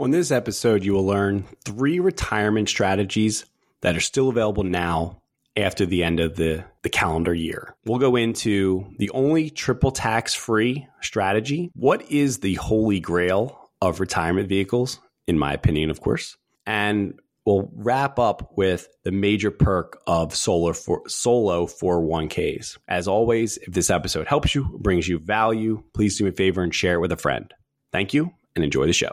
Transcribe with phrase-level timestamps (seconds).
[0.00, 3.44] On this episode, you will learn three retirement strategies
[3.82, 5.20] that are still available now
[5.58, 7.74] after the end of the, the calendar year.
[7.84, 11.70] We'll go into the only triple tax free strategy.
[11.74, 16.38] What is the holy grail of retirement vehicles, in my opinion, of course?
[16.64, 22.78] And we'll wrap up with the major perk of solar for, solo 401ks.
[22.88, 26.62] As always, if this episode helps you, brings you value, please do me a favor
[26.62, 27.52] and share it with a friend.
[27.92, 29.12] Thank you and enjoy the show.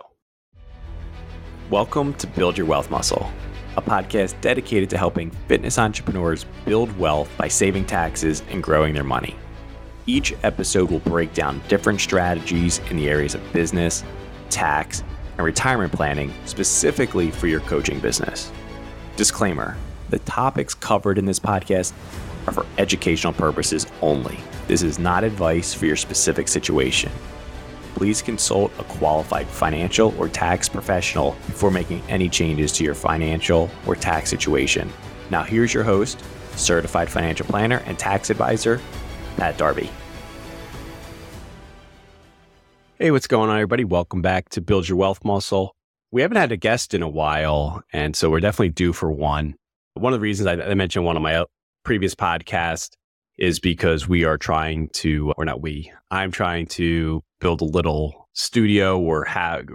[1.70, 3.30] Welcome to Build Your Wealth Muscle,
[3.76, 9.04] a podcast dedicated to helping fitness entrepreneurs build wealth by saving taxes and growing their
[9.04, 9.36] money.
[10.06, 14.06] Each episode will break down different strategies in the areas of business,
[14.50, 15.04] tax,
[15.36, 18.50] and retirement planning specifically for your coaching business.
[19.18, 19.76] Disclaimer
[20.10, 21.92] the topics covered in this podcast
[22.48, 24.40] are for educational purposes only.
[24.70, 27.12] This is not advice for your specific situation
[27.98, 33.72] please consult a qualified financial or tax professional before making any changes to your financial
[33.88, 34.88] or tax situation.
[35.32, 36.24] Now, here's your host,
[36.56, 38.80] certified financial planner and tax advisor,
[39.36, 39.90] Pat Darby.
[43.00, 43.84] Hey, what's going on, everybody?
[43.84, 45.76] Welcome back to Build Your Wealth Muscle.
[46.12, 49.56] We haven't had a guest in a while, and so we're definitely due for one.
[49.96, 51.46] One of the reasons I, mentioned one of my uh,
[51.84, 52.92] previous podcasts
[53.38, 58.28] is because we are trying to, or not we, I'm trying to build a little
[58.34, 59.66] studio or have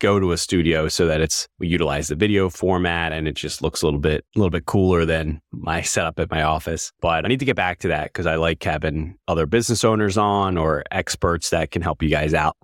[0.00, 3.62] go to a studio so that it's we utilize the video format and it just
[3.62, 6.92] looks a little bit a little bit cooler than my setup at my office.
[7.00, 10.18] But i need to get back to that because i like having other business owners
[10.18, 12.56] on or experts that can help you guys out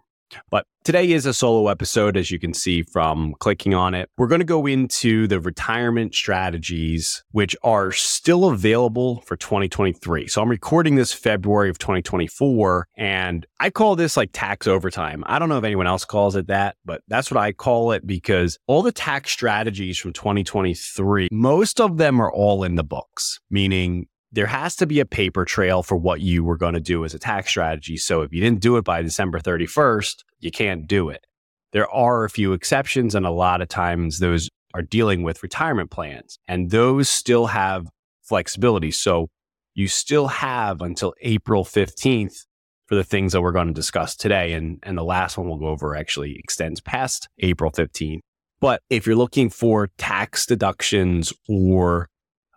[0.51, 4.09] but today is a solo episode, as you can see from clicking on it.
[4.17, 10.29] We're going to go into the retirement strategies, which are still available for 2023.
[10.29, 15.25] So I'm recording this February of 2024, and I call this like tax overtime.
[15.27, 18.07] I don't know if anyone else calls it that, but that's what I call it
[18.07, 23.41] because all the tax strategies from 2023, most of them are all in the books,
[23.51, 27.05] meaning there has to be a paper trail for what you were going to do
[27.05, 27.97] as a tax strategy.
[27.97, 31.27] So if you didn't do it by December 31st, you can't do it.
[31.73, 35.91] There are a few exceptions, and a lot of times those are dealing with retirement
[35.91, 37.89] plans, and those still have
[38.23, 38.91] flexibility.
[38.91, 39.29] So
[39.75, 42.45] you still have until April 15th
[42.87, 44.55] for the things that we're going to discuss today.
[44.55, 48.21] And, and the last one we'll go over actually extends past April 15th.
[48.61, 52.09] But if you're looking for tax deductions or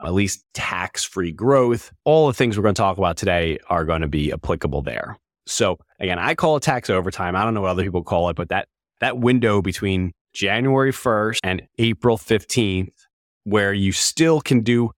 [0.04, 1.92] at least tax free growth.
[2.06, 5.18] All the things we're going to talk about today are going to be applicable there.
[5.46, 7.36] So again, I call it tax overtime.
[7.36, 8.68] I don't know what other people call it, but that
[9.00, 12.94] that window between January 1st and April 15th
[13.44, 14.92] where you still can do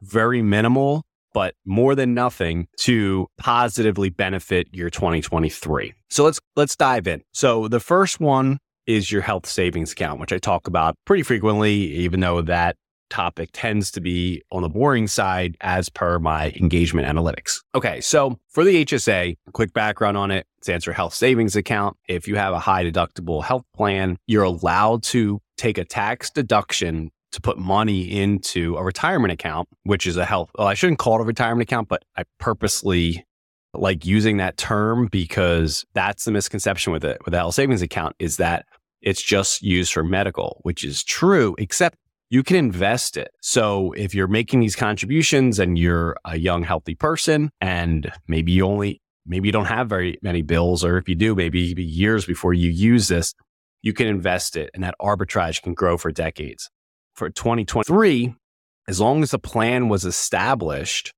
[0.00, 5.94] very minimal but more than nothing to positively benefit your 2023.
[6.08, 7.22] So let's let's dive in.
[7.32, 11.72] So the first one is your health savings account, which I talk about pretty frequently
[11.72, 12.76] even though that
[13.10, 17.60] topic tends to be on the boring side as per my engagement analytics.
[17.74, 20.46] Okay, so for the HSA, quick background on it.
[20.58, 21.96] It's answer health savings account.
[22.08, 27.10] If you have a high deductible health plan, you're allowed to take a tax deduction
[27.32, 30.50] to put money into a retirement account, which is a health.
[30.58, 33.24] Well, I shouldn't call it a retirement account, but I purposely
[33.72, 38.16] like using that term because that's the misconception with it with the health savings account
[38.18, 38.66] is that
[39.00, 41.96] it's just used for medical, which is true, except
[42.30, 43.32] you can invest it.
[43.42, 48.64] So if you're making these contributions and you're a young, healthy person, and maybe you
[48.64, 52.54] only, maybe you don't have very many bills, or if you do, maybe years before
[52.54, 53.34] you use this,
[53.82, 56.70] you can invest it and that arbitrage can grow for decades.
[57.14, 58.34] For 2023,
[58.86, 61.12] as long as the plan was established,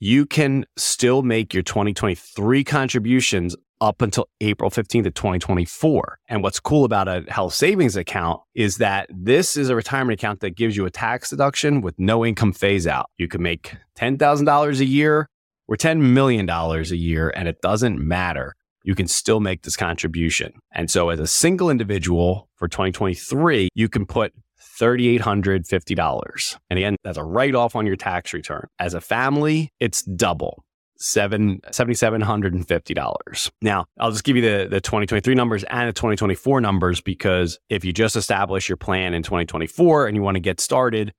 [0.00, 6.20] you can still make your 2023 contributions up until April 15th of 2024.
[6.28, 10.38] And what's cool about a health savings account is that this is a retirement account
[10.40, 13.10] that gives you a tax deduction with no income phase out.
[13.18, 15.28] You can make $10,000 a year
[15.66, 18.54] or $10 million a year, and it doesn't matter.
[18.84, 20.52] You can still make this contribution.
[20.72, 24.32] And so, as a single individual for 2023, you can put
[24.80, 26.58] $3,850.
[26.70, 28.66] And again, that's a write off on your tax return.
[28.78, 30.64] As a family, it's double
[31.02, 33.50] seven seventy seven hundred and fifty dollars.
[33.60, 37.84] Now, I'll just give you the the 2023 numbers and the 2024 numbers because if
[37.84, 41.12] you just establish your plan in 2024 and you want to get started,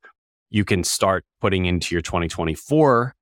[0.50, 3.14] you can start putting into your 2024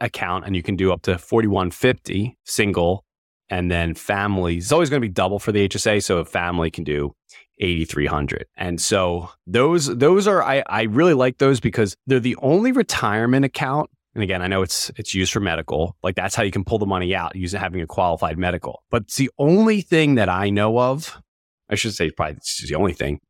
[0.00, 3.04] account and you can do up to 4150 single
[3.48, 6.70] and then family is always going to be double for the HSA so a family
[6.70, 7.14] can do
[7.58, 12.72] 8300 and so those those are I, I really like those because they're the only
[12.72, 15.94] retirement account and again, I know it's it's used for medical.
[16.02, 18.82] Like that's how you can pull the money out, using having a qualified medical.
[18.90, 21.20] But it's the only thing that I know of.
[21.68, 23.20] I should say probably the only thing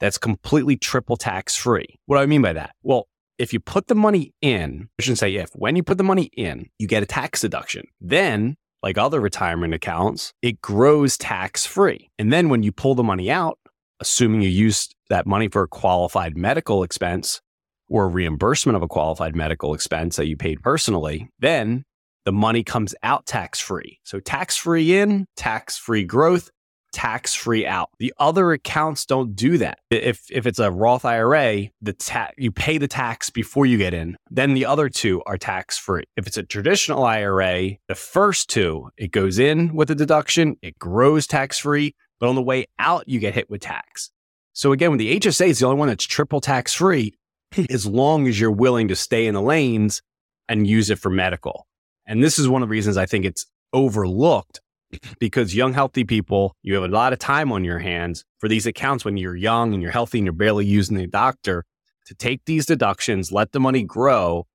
[0.00, 1.98] that's completely triple tax free.
[2.04, 2.74] What do I mean by that?
[2.82, 3.08] Well,
[3.38, 6.24] if you put the money in, I shouldn't say if, when you put the money
[6.36, 7.86] in, you get a tax deduction.
[8.02, 12.10] Then, like other retirement accounts, it grows tax free.
[12.18, 13.58] And then when you pull the money out,
[13.98, 17.40] assuming you used that money for a qualified medical expense
[17.88, 21.84] or reimbursement of a qualified medical expense that you paid personally, then
[22.24, 23.98] the money comes out tax free.
[24.04, 26.50] So tax free in, tax free growth,
[26.94, 27.90] tax free out.
[27.98, 29.80] The other accounts don't do that.
[29.90, 33.92] If if it's a Roth IRA, the ta- you pay the tax before you get
[33.92, 34.16] in.
[34.30, 36.04] Then the other two are tax free.
[36.16, 40.78] If it's a traditional IRA, the first two it goes in with a deduction, it
[40.78, 44.10] grows tax free, but on the way out you get hit with tax.
[44.54, 47.12] So again, when the HSA is the only one that's triple tax free,
[47.70, 50.02] as long as you're willing to stay in the lanes
[50.48, 51.66] and use it for medical.
[52.06, 54.60] And this is one of the reasons I think it's overlooked
[55.18, 58.66] because young, healthy people, you have a lot of time on your hands for these
[58.66, 61.64] accounts when you're young and you're healthy and you're barely using the doctor
[62.06, 64.46] to take these deductions, let the money grow.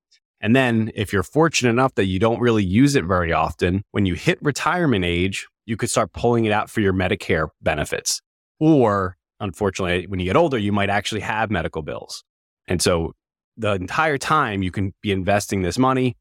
[0.41, 4.05] And then if you're fortunate enough that you don't really use it very often, when
[4.05, 8.21] you hit retirement age, you could start pulling it out for your Medicare benefits.
[8.59, 12.23] Or unfortunately, when you get older, you might actually have medical bills.
[12.69, 13.13] And so
[13.57, 16.15] the entire time you can be investing this money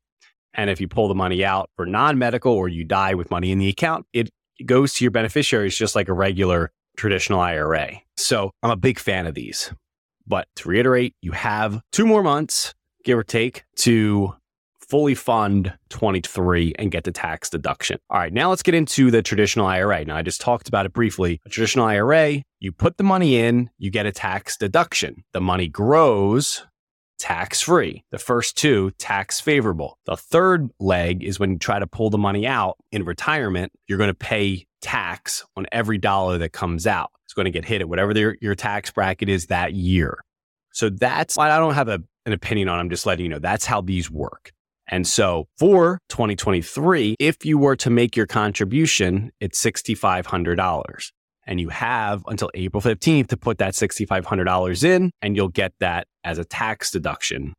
[0.54, 3.52] and if you pull the money out for non medical or you die with money
[3.52, 4.28] in the account, it
[4.66, 8.00] goes to your beneficiaries just like a regular traditional IRA.
[8.16, 9.72] So I'm a big fan of these.
[10.26, 12.74] But to reiterate, you have two more months,
[13.04, 14.34] give or take, to
[14.88, 17.98] fully fund 23 and get the tax deduction.
[18.10, 20.04] All right, now let's get into the traditional IRA.
[20.04, 21.40] Now, I just talked about it briefly.
[21.44, 25.24] A traditional IRA, you put the money in, you get a tax deduction.
[25.32, 26.64] The money grows
[27.18, 28.04] tax free.
[28.10, 29.98] The first two, tax favorable.
[30.06, 33.98] The third leg is when you try to pull the money out in retirement, you're
[33.98, 37.10] going to pay tax on every dollar that comes out.
[37.24, 40.20] It's going to get hit at whatever your, your tax bracket is that year.
[40.72, 42.78] So that's why I don't have a, an opinion on.
[42.78, 44.52] I'm just letting you know that's how these work.
[44.88, 51.12] And so for 2023, if you were to make your contribution, it's $6,500
[51.46, 56.06] and you have until April 15th to put that $6,500 in and you'll get that
[56.24, 57.54] as a tax deduction.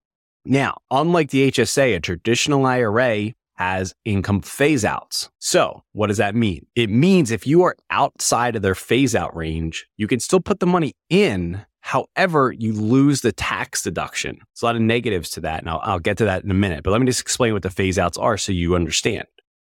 [0.46, 5.30] Now, unlike the HSA, a traditional IRA has income phase outs.
[5.40, 6.66] So, what does that mean?
[6.76, 10.62] It means if you are outside of their phase out range, you can still put
[10.62, 11.66] the money in.
[11.90, 14.36] However, you lose the tax deduction.
[14.36, 16.54] There's a lot of negatives to that, and I'll, I'll get to that in a
[16.54, 16.84] minute.
[16.84, 19.26] But let me just explain what the phase outs are so you understand.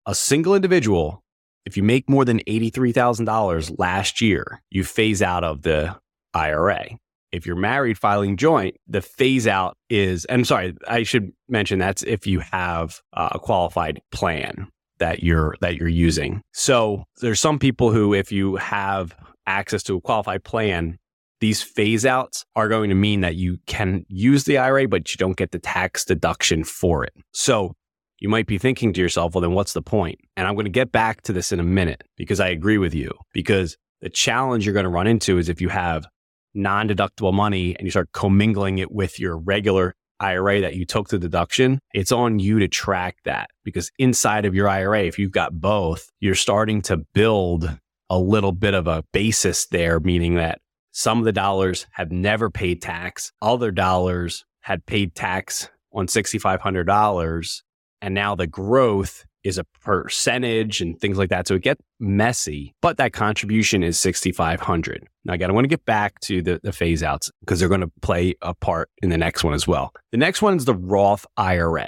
[0.06, 1.24] A single individual
[1.66, 5.96] if you make more than $83,000 last year, you phase out of the
[6.36, 6.90] IRA.
[7.32, 12.04] If you're married filing joint, the phase out is, and sorry, I should mention that's
[12.04, 14.68] if you have uh, a qualified plan
[15.00, 16.44] that you're that you're using.
[16.54, 19.16] So there's some people who if you have
[19.48, 21.00] access to a qualified plan,
[21.44, 25.18] these phase outs are going to mean that you can use the IRA, but you
[25.18, 27.12] don't get the tax deduction for it.
[27.34, 27.76] So
[28.20, 30.20] you might be thinking to yourself, well, then what's the point?
[30.38, 32.96] And I'm going to get back to this in a minute because I agree with
[32.96, 33.12] you.
[33.34, 36.08] Because the challenge you're going to run into is if you have
[36.54, 41.10] non deductible money and you start commingling it with your regular IRA that you took
[41.10, 45.34] the deduction, it's on you to track that because inside of your IRA, if you've
[45.34, 47.70] got both, you're starting to build
[48.10, 50.62] a little bit of a basis there, meaning that
[50.94, 57.62] some of the dollars have never paid tax, other dollars had paid tax on $6,500
[58.04, 61.48] and now the growth is a percentage and things like that.
[61.48, 65.08] So it gets messy, but that contribution is 6,500.
[65.24, 67.82] Now, again, I want to get back to the, the phase outs because they're going
[67.82, 69.94] to play a part in the next one as well.
[70.12, 71.88] The next one is the Roth IRA.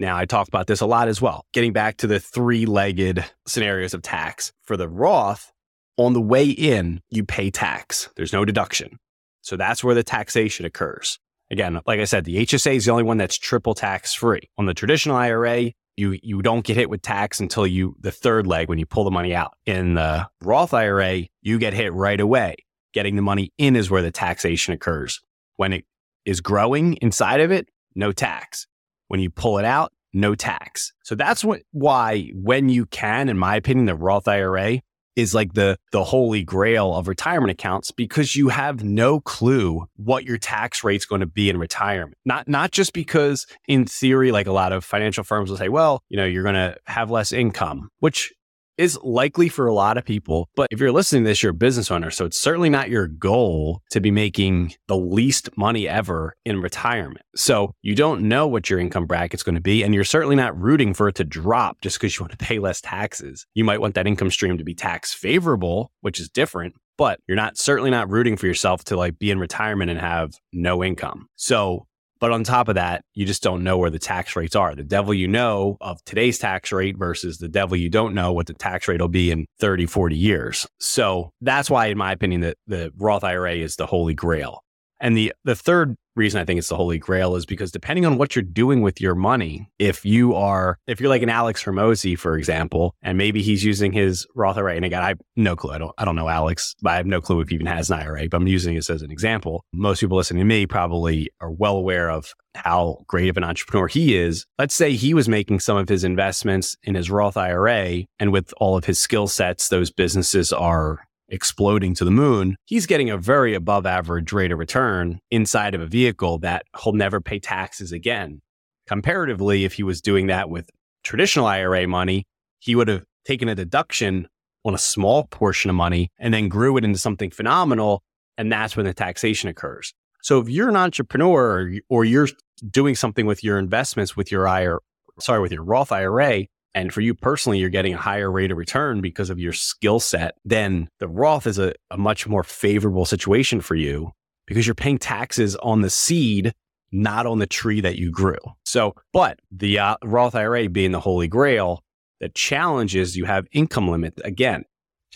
[0.00, 1.44] Now, I talked about this a lot as well.
[1.52, 5.51] Getting back to the three legged scenarios of tax for the Roth,
[5.96, 8.08] on the way in, you pay tax.
[8.16, 8.98] There's no deduction.
[9.42, 11.18] So that's where the taxation occurs.
[11.50, 14.48] Again, like I said, the HSA is the only one that's triple tax free.
[14.56, 18.46] On the traditional IRA, you you don't get hit with tax until you the third
[18.46, 19.52] leg when you pull the money out.
[19.66, 22.56] In the Roth IRA, you get hit right away.
[22.94, 25.20] Getting the money in is where the taxation occurs.
[25.56, 25.84] When it
[26.24, 28.66] is growing inside of it, no tax.
[29.08, 30.92] When you pull it out, no tax.
[31.02, 34.80] So that's what, why when you can, in my opinion, the Roth IRA
[35.16, 40.24] is like the the holy grail of retirement accounts because you have no clue what
[40.24, 42.16] your tax rate's going to be in retirement.
[42.24, 46.02] Not not just because in theory like a lot of financial firms will say, well,
[46.08, 48.32] you know, you're going to have less income, which
[48.78, 50.48] is likely for a lot of people.
[50.56, 52.10] But if you're listening to this, you're a business owner.
[52.10, 57.24] So it's certainly not your goal to be making the least money ever in retirement.
[57.36, 59.82] So you don't know what your income bracket's going to be.
[59.82, 62.58] And you're certainly not rooting for it to drop just because you want to pay
[62.58, 63.46] less taxes.
[63.54, 66.74] You might want that income stream to be tax favorable, which is different.
[66.98, 70.34] but you're not certainly not rooting for yourself to like be in retirement and have
[70.52, 71.26] no income.
[71.36, 71.86] So
[72.22, 74.76] but on top of that, you just don't know where the tax rates are.
[74.76, 78.46] The devil you know of today's tax rate versus the devil you don't know what
[78.46, 80.64] the tax rate will be in 30, 40 years.
[80.78, 84.62] So that's why, in my opinion, the Roth IRA is the holy grail.
[85.00, 88.18] And the, the third reason I think it's the holy grail is because depending on
[88.18, 92.18] what you're doing with your money, if you are, if you're like an Alex Hormozi,
[92.18, 95.72] for example, and maybe he's using his Roth IRA, and again, I have no clue.
[95.72, 97.90] I don't, I don't know Alex, but I have no clue if he even has
[97.90, 99.64] an IRA, but I'm using this as an example.
[99.72, 103.88] Most people listening to me probably are well aware of how great of an entrepreneur
[103.88, 104.46] he is.
[104.58, 108.52] Let's say he was making some of his investments in his Roth IRA, and with
[108.58, 113.16] all of his skill sets, those businesses are exploding to the moon, he's getting a
[113.16, 117.90] very above average rate of return inside of a vehicle that he'll never pay taxes
[117.90, 118.40] again.
[118.86, 120.70] Comparatively, if he was doing that with
[121.02, 122.24] traditional IRA money,
[122.60, 124.28] he would have taken a deduction
[124.64, 128.02] on a small portion of money and then grew it into something phenomenal.
[128.38, 129.92] And that's when the taxation occurs.
[130.22, 132.28] So if you're an entrepreneur or, you're
[132.70, 134.78] doing something with your investments with your IRA,
[135.18, 138.56] sorry, with your Roth IRA, and for you personally, you're getting a higher rate of
[138.56, 143.04] return because of your skill set, then the Roth is a, a much more favorable
[143.04, 144.12] situation for you
[144.46, 146.54] because you're paying taxes on the seed,
[146.90, 148.38] not on the tree that you grew.
[148.64, 151.82] So, but the uh, Roth IRA being the holy grail,
[152.20, 154.64] the challenge is you have income limit again.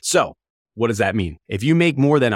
[0.03, 0.35] So,
[0.75, 1.39] what does that mean?
[1.49, 2.35] If you make more than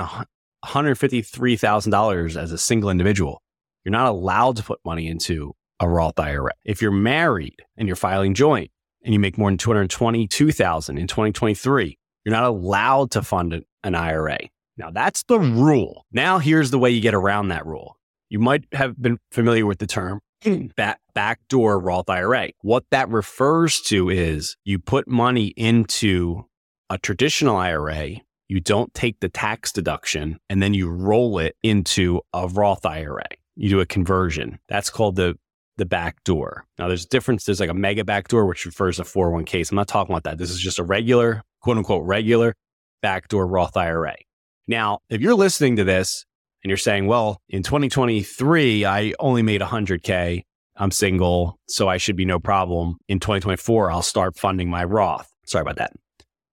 [0.64, 3.42] $153,000 as a single individual,
[3.84, 6.52] you're not allowed to put money into a Roth IRA.
[6.64, 8.70] If you're married and you're filing joint,
[9.04, 14.38] and you make more than 222,000 in 2023, you're not allowed to fund an IRA.
[14.76, 16.06] Now that's the rule.
[16.12, 17.98] Now here's the way you get around that rule.
[18.28, 20.20] You might have been familiar with the term
[20.76, 22.50] back, backdoor Roth IRA.
[22.62, 26.46] What that refers to is you put money into
[26.88, 28.16] a traditional IRA,
[28.48, 33.26] you don't take the tax deduction, and then you roll it into a Roth IRA.
[33.54, 34.58] You do a conversion.
[34.68, 35.36] That's called the
[35.80, 36.64] the back door.
[36.78, 37.44] Now there's a difference.
[37.44, 39.66] There's like a mega back door, which refers to 401k.
[39.66, 40.38] So I'm not talking about that.
[40.38, 42.54] This is just a regular, quote unquote, regular
[43.02, 44.16] backdoor Roth IRA.
[44.68, 46.24] Now, if you're listening to this
[46.62, 50.42] and you're saying, well, in 2023, I only made 100K.
[50.76, 52.98] I'm single, so I should be no problem.
[53.08, 55.28] In 2024, I'll start funding my Roth.
[55.44, 55.92] Sorry about that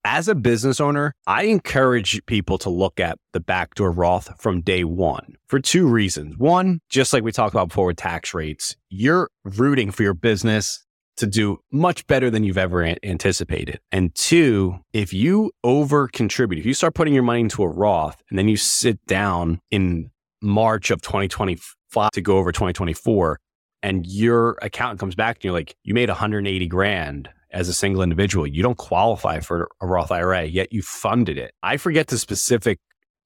[0.10, 4.86] as a business owner, I encourage people to look at the backdoor Roth from day
[4.86, 6.38] one for two reasons.
[6.38, 10.86] One, just like we talked about before with tax rates, you're rooting for your business
[11.18, 13.82] to do much better than you've ever anticipated.
[13.92, 18.24] And two, if you over contribute, if you start putting your money into a Roth
[18.30, 20.10] and then you sit down in
[20.42, 23.40] March of 2025 to go over 2024
[23.84, 28.02] and your accountant comes back and you're like, you made 180 grand as a single
[28.02, 28.48] individual.
[28.48, 31.54] You don't qualify for a Roth IRA, yet you funded it.
[31.64, 32.80] I forget the specific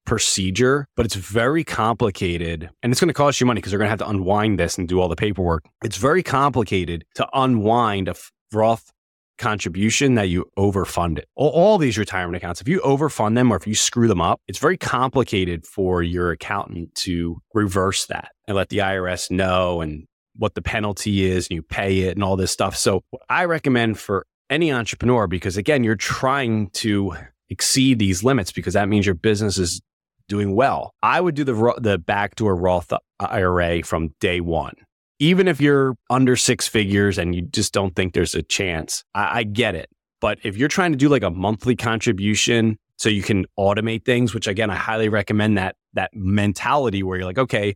[0.04, 3.86] procedure, but it's very complicated and it's going to cost you money because they're going
[3.86, 5.64] to have to unwind this and do all the paperwork.
[5.84, 8.14] It's very complicated to unwind a
[8.52, 8.92] Roth
[9.38, 11.28] contribution that you overfund it.
[11.34, 14.40] All, all, these retirement accounts, if you overfund them or if you screw them up,
[14.46, 20.06] it's very complicated for your accountant to reverse that and let the IRS know and
[20.36, 22.76] what the penalty is and you pay it and all this stuff.
[22.76, 27.14] So I recommend for any entrepreneur, because again, you're trying to
[27.48, 29.80] exceed these limits because that means your business is
[30.28, 30.94] doing well.
[31.02, 34.74] I would do the, the backdoor Roth IRA from day one.
[35.18, 39.40] Even if you're under six figures and you just don't think there's a chance, I,
[39.40, 39.88] I get it.
[40.20, 44.34] But if you're trying to do like a monthly contribution so you can automate things,
[44.34, 47.74] which again, I highly recommend that that mentality where you're like, okay,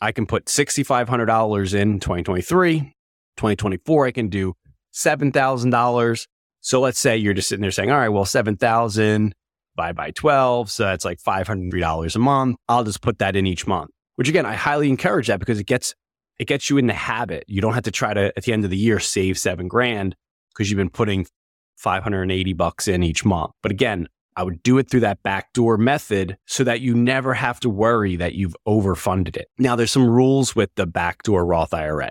[0.00, 2.80] I can put $6,500 in 2023.
[2.80, 4.54] 2024, I can do
[4.94, 6.26] $7,000.
[6.60, 9.34] So let's say you're just sitting there saying, all right, well, 7,000
[9.76, 10.70] by by 12.
[10.70, 12.56] So that's like $500 a month.
[12.68, 15.66] I'll just put that in each month, which again, I highly encourage that because it
[15.66, 15.94] gets,
[16.38, 17.44] it gets you in the habit.
[17.46, 20.14] You don't have to try to, at the end of the year, save seven grand
[20.52, 21.26] because you've been putting
[21.76, 23.52] 580 bucks in each month.
[23.62, 27.58] But again, I would do it through that backdoor method so that you never have
[27.58, 29.48] to worry that you've overfunded it.
[29.58, 32.10] Now, there's some rules with the backdoor Roth IRA.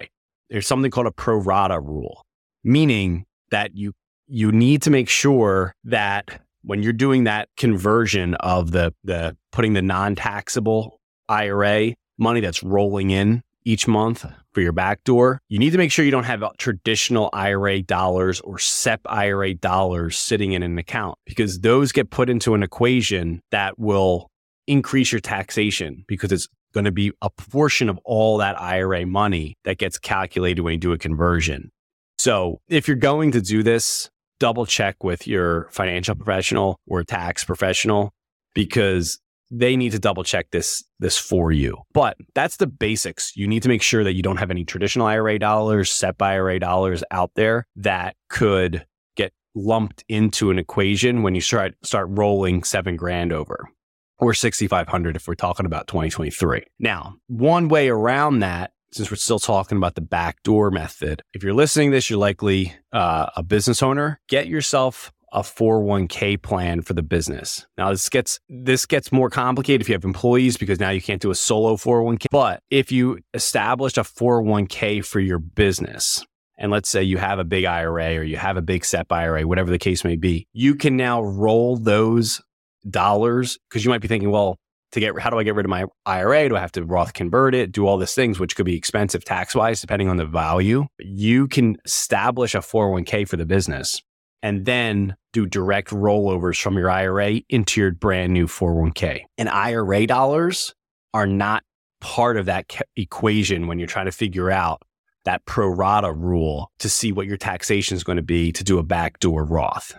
[0.49, 2.25] There's something called a pro rata rule,
[2.65, 3.93] meaning that you
[4.27, 9.71] you need to make sure that when you're doing that conversion of the the putting
[9.71, 15.77] the non-taxable IRA money that's rolling in each month for your backdoor, you need to
[15.77, 20.77] make sure you don't have traditional IRA dollars or SEP IRA dollars sitting in an
[20.77, 24.29] account because those get put into an equation that will
[24.67, 29.57] increase your taxation because it's going to be a portion of all that IRA money
[29.65, 31.69] that gets calculated when you do a conversion.
[32.17, 34.09] So if you're going to do this,
[34.39, 38.11] double check with your financial professional or tax professional
[38.53, 39.19] because
[39.49, 41.77] they need to double check this this for you.
[41.93, 43.35] But that's the basics.
[43.35, 46.59] You need to make sure that you don't have any traditional IRA dollars, SEP IRA
[46.59, 48.85] dollars out there that could
[49.15, 53.69] get lumped into an equation when you start start rolling seven grand over
[54.19, 56.63] or 6500 if we're talking about 2023.
[56.79, 61.53] Now, one way around that since we're still talking about the backdoor method, if you're
[61.53, 64.19] listening to this, you're likely uh, a business owner.
[64.27, 67.65] Get yourself a 401k plan for the business.
[67.77, 71.21] Now this gets this gets more complicated if you have employees because now you can't
[71.21, 72.27] do a solo 401k.
[72.31, 76.25] But if you establish a 401k for your business,
[76.57, 79.45] and let's say you have a big IRA or you have a big SEP IRA,
[79.45, 82.41] whatever the case may be, you can now roll those
[82.89, 84.57] dollars because you might be thinking, well,
[84.93, 86.49] to get how do I get rid of my IRA?
[86.49, 87.71] Do I have to Roth convert it?
[87.71, 90.85] Do all these things, which could be expensive tax wise, depending on the value.
[90.99, 94.01] You can establish a 401k for the business
[94.41, 99.23] and then do direct rollovers from your IRA into your brand new 401k.
[99.37, 100.73] And IRA dollars
[101.13, 101.63] are not
[101.99, 104.81] part of that equation when you're trying to figure out
[105.25, 108.79] that pro rata rule to see what your taxation is going to be to do
[108.79, 109.97] a backdoor Roth.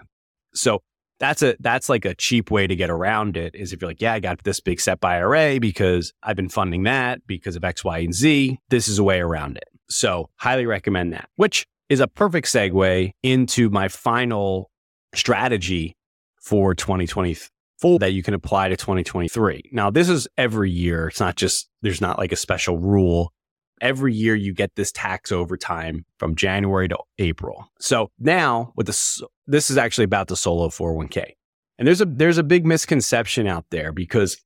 [0.54, 0.80] So
[1.20, 4.00] that's a that's like a cheap way to get around it is if you're like,
[4.00, 7.84] yeah, I got this big SEP IRA because I've been funding that because of X,
[7.84, 8.58] Y, and Z.
[8.70, 9.68] This is a way around it.
[9.90, 11.28] So highly recommend that.
[11.36, 14.70] Which is a perfect segue into my final
[15.14, 15.96] strategy
[16.40, 19.70] for 2024 that you can apply to 2023.
[19.72, 21.08] Now, this is every year.
[21.08, 23.32] It's not just, there's not like a special rule.
[23.80, 27.70] Every year you get this tax overtime from January to April.
[27.78, 31.32] So now with the, this is actually about the solo 401k.
[31.78, 34.36] And there's a, there's a big misconception out there because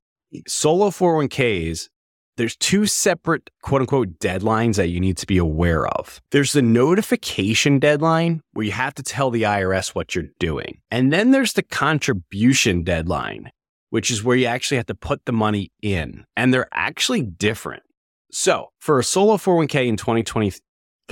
[0.46, 1.88] solo 401ks
[2.36, 6.20] there's two separate quote unquote deadlines that you need to be aware of.
[6.30, 10.80] There's the notification deadline where you have to tell the IRS what you're doing.
[10.90, 13.50] And then there's the contribution deadline,
[13.90, 16.24] which is where you actually have to put the money in.
[16.36, 17.82] And they're actually different.
[18.30, 20.52] So for a solo 401k in 2020,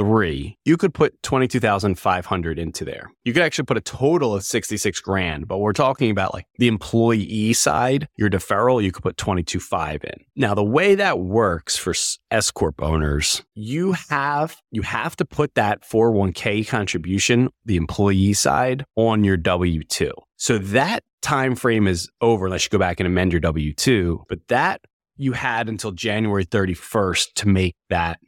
[0.01, 3.13] three, you could put 22,500 into there.
[3.23, 6.69] You could actually put a total of 66 grand, but we're talking about like the
[6.69, 10.25] employee side, your deferral, you could put 22.5 in.
[10.37, 11.93] Now, the way that works for
[12.31, 18.87] S corp owners, you have you have to put that 401k contribution, the employee side
[18.97, 20.13] on your W2.
[20.39, 24.39] So that time frame is over unless you go back and amend your W2, but
[24.49, 24.81] that
[25.19, 28.19] you had until January 31st to make that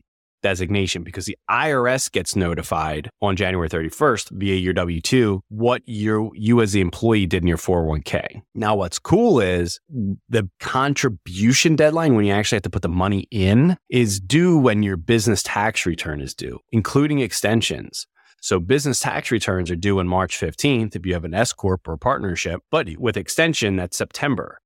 [0.43, 6.33] designation because the IRS gets notified on January 31st via your W 2 what you,
[6.35, 8.43] you as the employee did in your 401k.
[8.55, 9.81] Now, what's cool is
[10.29, 14.83] the contribution deadline when you actually have to put the money in is due when
[14.83, 18.07] your business tax return is due, including extensions.
[18.41, 21.87] So business tax returns are due on March 15th if you have an S corp
[21.87, 24.59] or partnership, but with extension that's September.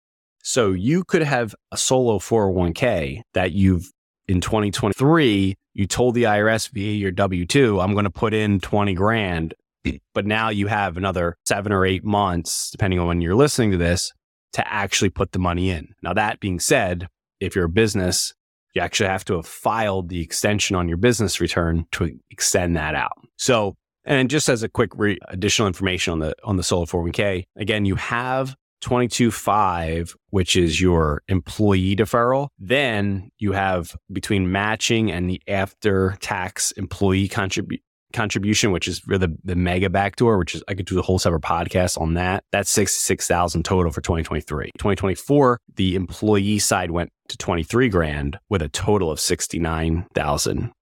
[0.43, 3.91] So you could have a solo 401k that you've
[4.29, 8.61] in 2023 you told the IRS via your W 2, I'm going to put in
[8.61, 9.55] 20 grand.
[10.15, 13.77] But now you have another seven or eight months, depending on when you're listening to
[13.77, 14.11] this,
[14.55, 15.95] to actually put the money in.
[16.03, 17.07] Now, that being said,
[17.39, 18.33] if you're a business,
[18.75, 22.95] you actually have to have filed the extension on your business return to extend that
[22.97, 23.13] out.
[23.37, 27.45] So, and just as a quick re- additional information on the on the solo 401k,
[27.55, 32.49] again, you have 22.5, which is your employee deferral.
[32.57, 39.37] Then you have between matching and the after tax employee contribution contribution, which is the,
[39.45, 42.45] the mega backdoor, which is I could do the whole separate podcast on that.
[42.53, 44.71] That's 66,000 total for 2023.
[44.79, 50.73] 2024, the employee side went to 23 grand with a total of 69,000.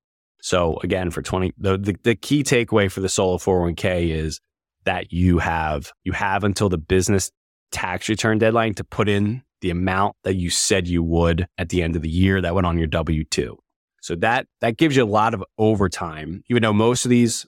[0.42, 4.40] So again, for 20, the, the, the key takeaway for the solo 401k is
[4.84, 7.32] that you have, you have until the business
[7.74, 11.82] tax return deadline to put in the amount that you said you would at the
[11.82, 13.58] end of the year that went on your W 2.
[14.00, 17.46] So that, that gives you a lot of overtime, even though most of these,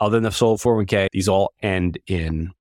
[0.00, 2.52] other than the solo 401k, these all end in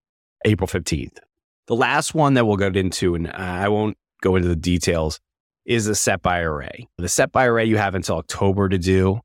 [0.45, 1.19] April 15th.
[1.67, 5.19] The last one that we'll get into, and I won't go into the details,
[5.65, 6.71] is the SEP IRA.
[6.97, 9.19] The SEP IRA you have until October to do.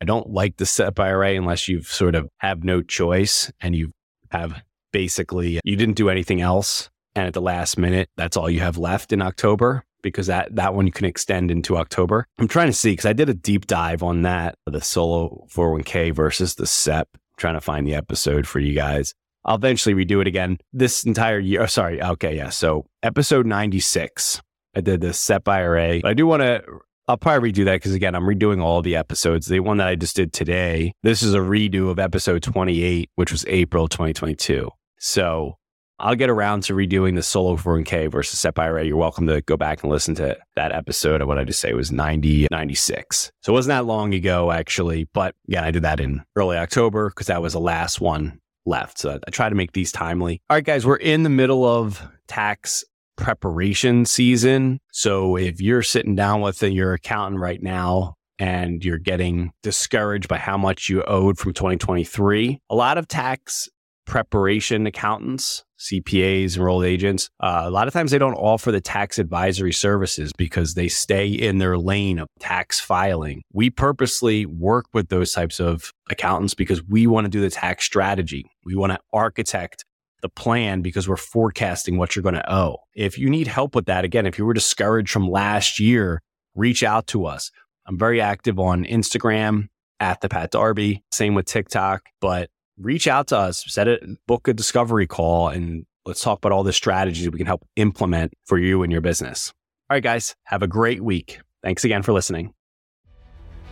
[0.00, 3.92] I don't like the SEP IRA unless you've sort of have no choice and you
[4.30, 8.60] have basically, you didn't do anything else and at the last minute, that's all you
[8.60, 12.26] have left in October because that, that one you can extend into October.
[12.38, 16.14] I'm trying to see because I did a deep dive on that, the solo 401k
[16.14, 17.08] versus the SEP.
[17.14, 19.14] I'm trying to find the episode for you guys.
[19.44, 21.62] I'll eventually redo it again this entire year.
[21.62, 22.02] Oh, sorry.
[22.02, 22.36] Okay.
[22.36, 22.50] Yeah.
[22.50, 24.40] So episode 96,
[24.74, 26.00] I did the SEP IRA.
[26.04, 26.62] I do want to
[27.06, 29.46] I'll probably redo that because again, I'm redoing all the episodes.
[29.46, 33.30] The one that I just did today, this is a redo of episode 28, which
[33.30, 34.70] was April 2022.
[34.98, 35.58] So
[36.00, 38.84] I'll get around to redoing the solo 401k versus SEP IRA.
[38.84, 41.72] You're welcome to go back and listen to that episode of what I just say
[41.72, 43.30] was 90, 96.
[43.42, 45.04] So it wasn't that long ago, actually.
[45.12, 48.98] But again, I did that in early October because that was the last one left.
[48.98, 50.42] So I try to make these timely.
[50.50, 52.84] All right, guys, we're in the middle of tax
[53.16, 54.80] preparation season.
[54.90, 60.38] So if you're sitting down with your accountant right now and you're getting discouraged by
[60.38, 63.68] how much you owed from 2023, a lot of tax
[64.06, 69.18] preparation accountants, CPAs, enrolled agents, uh, a lot of times they don't offer the tax
[69.18, 73.42] advisory services because they stay in their lane of tax filing.
[73.52, 77.84] We purposely work with those types of accountants because we want to do the tax
[77.84, 78.46] strategy.
[78.64, 79.84] We want to architect
[80.22, 82.78] the plan because we're forecasting what you're going to owe.
[82.94, 86.22] If you need help with that, again, if you were discouraged from last year,
[86.54, 87.50] reach out to us.
[87.86, 89.68] I'm very active on Instagram
[90.00, 94.48] at the Pat Darby, same with TikTok, but reach out to us, set it, book
[94.48, 98.58] a discovery call, and let's talk about all the strategies we can help implement for
[98.58, 99.52] you and your business.
[99.90, 101.40] All right, guys, have a great week.
[101.62, 102.52] Thanks again for listening.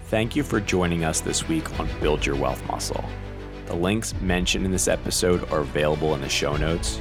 [0.07, 3.05] Thank you for joining us this week on Build Your Wealth Muscle.
[3.67, 7.01] The links mentioned in this episode are available in the show notes.